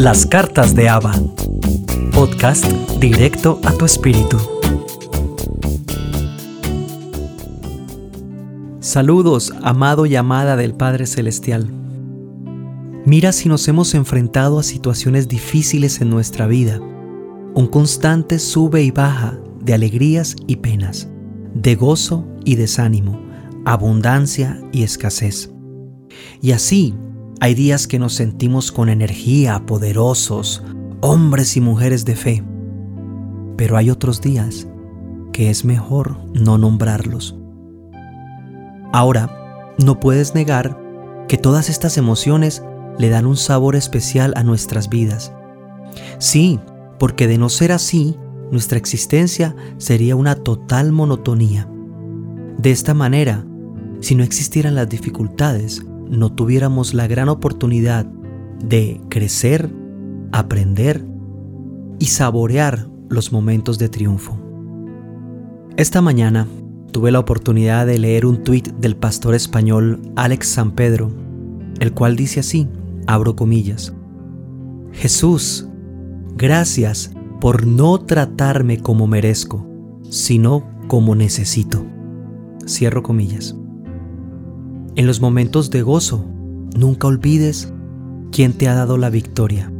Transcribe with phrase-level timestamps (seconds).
[0.00, 1.12] Las cartas de Ava.
[2.14, 2.64] Podcast
[3.00, 4.38] directo a tu espíritu.
[8.80, 11.70] Saludos, amado y amada del Padre Celestial.
[13.04, 16.80] Mira si nos hemos enfrentado a situaciones difíciles en nuestra vida.
[16.80, 21.10] Un constante sube y baja de alegrías y penas,
[21.52, 23.20] de gozo y desánimo,
[23.66, 25.50] abundancia y escasez.
[26.40, 26.94] Y así,
[27.40, 30.62] hay días que nos sentimos con energía, poderosos,
[31.00, 32.44] hombres y mujeres de fe.
[33.56, 34.66] Pero hay otros días
[35.32, 37.34] que es mejor no nombrarlos.
[38.92, 40.78] Ahora, no puedes negar
[41.28, 42.62] que todas estas emociones
[42.98, 45.32] le dan un sabor especial a nuestras vidas.
[46.18, 46.60] Sí,
[46.98, 48.16] porque de no ser así,
[48.50, 51.66] nuestra existencia sería una total monotonía.
[52.58, 53.46] De esta manera,
[54.00, 58.04] si no existieran las dificultades, no tuviéramos la gran oportunidad
[58.64, 59.70] de crecer,
[60.32, 61.04] aprender
[61.98, 64.38] y saborear los momentos de triunfo.
[65.76, 66.46] Esta mañana
[66.92, 71.10] tuve la oportunidad de leer un tuit del pastor español Alex San Pedro,
[71.78, 72.68] el cual dice así,
[73.06, 73.94] abro comillas,
[74.92, 75.68] Jesús,
[76.36, 79.66] gracias por no tratarme como merezco,
[80.10, 81.86] sino como necesito.
[82.66, 83.59] Cierro comillas.
[84.96, 86.24] En los momentos de gozo,
[86.76, 87.72] nunca olvides
[88.32, 89.72] quién te ha dado la victoria.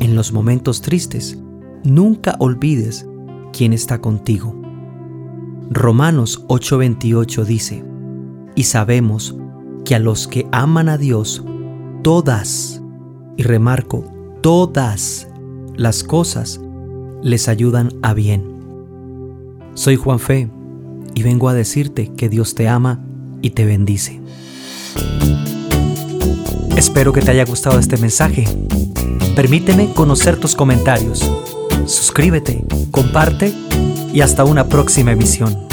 [0.00, 1.38] En los momentos tristes,
[1.84, 3.06] nunca olvides
[3.52, 4.54] quién está contigo.
[5.70, 7.84] Romanos 8:28 dice,
[8.54, 9.36] y sabemos
[9.84, 11.44] que a los que aman a Dios,
[12.02, 12.82] todas,
[13.36, 14.04] y remarco,
[14.40, 15.28] todas
[15.76, 16.60] las cosas
[17.22, 18.44] les ayudan a bien.
[19.74, 20.50] Soy Juan Fe
[21.14, 23.04] y vengo a decirte que Dios te ama
[23.42, 24.20] y te bendice.
[26.76, 28.44] Espero que te haya gustado este mensaje.
[29.36, 31.30] Permíteme conocer tus comentarios.
[31.86, 33.52] Suscríbete, comparte
[34.12, 35.71] y hasta una próxima emisión.